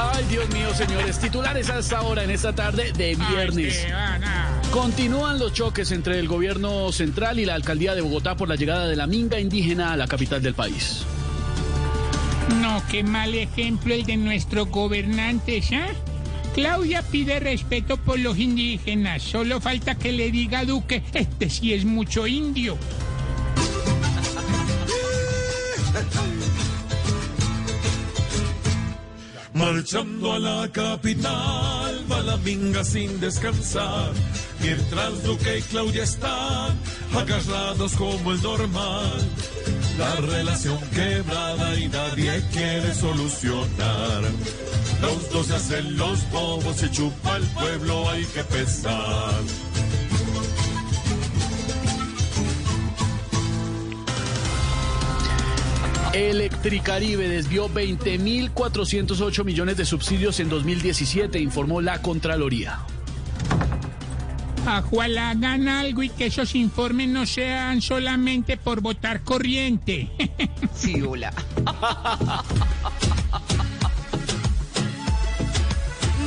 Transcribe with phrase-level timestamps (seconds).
[0.00, 1.18] Ay, Dios mío, señores.
[1.18, 3.84] Titulares a esta hora, en esta tarde de viernes.
[4.70, 8.86] Continúan los choques entre el gobierno central y la alcaldía de Bogotá por la llegada
[8.86, 11.04] de la minga indígena a la capital del país.
[12.60, 15.88] No, qué mal ejemplo el de nuestros gobernantes, ¿ah?
[16.54, 19.22] Claudia pide respeto por los indígenas.
[19.22, 22.78] Solo falta que le diga a Duque, este sí es mucho indio.
[29.58, 34.12] Marchando a la capital, va la minga sin descansar.
[34.60, 36.78] Mientras Duque y Claudia están
[37.12, 39.18] agarrados como el normal.
[39.98, 44.22] La relación quebrada y nadie quiere solucionar.
[45.02, 49.42] Los dos se hacen los bobos y chupa el pueblo, hay que pesar.
[56.18, 62.80] Electricaribe desvió 20.408 millones de subsidios en 2017, informó la Contraloría.
[64.66, 70.10] Ojalá hagan algo y que esos informes no sean solamente por votar corriente.
[70.74, 71.32] Sí, hola.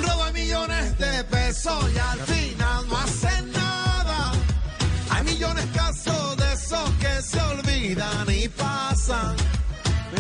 [0.02, 2.00] Roba millones de pesos y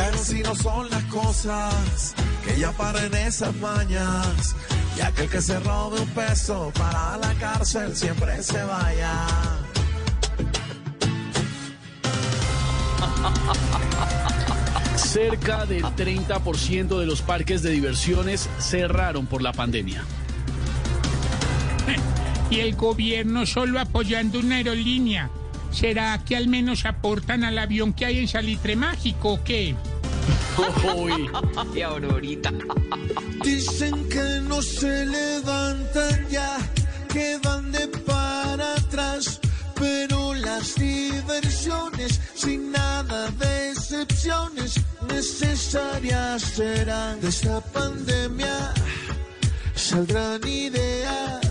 [0.03, 4.55] Pero si no son las cosas que ya paren esas mañas.
[4.97, 9.27] Y aquel que se robe un peso para la cárcel siempre se vaya.
[14.95, 20.03] Cerca del 30% de los parques de diversiones cerraron por la pandemia.
[22.49, 25.29] y el gobierno solo apoyando una aerolínea.
[25.71, 29.75] ¿Será que al menos aportan al avión que hay en Salitre Mágico o qué?
[30.95, 31.29] Uy,
[31.75, 32.51] Y Aurorita.
[33.43, 36.57] Dicen que no se levantan ya,
[37.11, 39.39] que van de para atrás.
[39.75, 44.75] Pero las diversiones, sin nada de excepciones,
[45.07, 47.19] necesarias serán.
[47.21, 48.73] De esta pandemia
[49.75, 51.50] saldrán ideas.